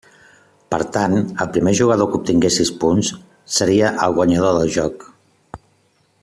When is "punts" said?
2.85-3.11